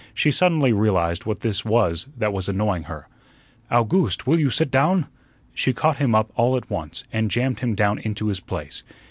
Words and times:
She 0.15 0.31
suddenly 0.31 0.73
realized 0.73 1.27
what 1.27 1.41
this 1.41 1.63
was 1.63 2.07
that 2.17 2.33
was 2.33 2.49
annoying 2.49 2.85
her. 2.85 3.07
"Owgooste, 3.69 4.25
will 4.25 4.39
you 4.39 4.49
sit 4.49 4.71
down?" 4.71 5.05
She 5.53 5.73
caught 5.73 5.97
him 5.97 6.15
up 6.15 6.31
all 6.33 6.57
at 6.57 6.71
once, 6.71 7.03
and 7.13 7.29
jammed 7.29 7.59
him 7.59 7.75
down 7.75 7.99
into 7.99 8.29
his 8.29 8.39
place. 8.39 8.81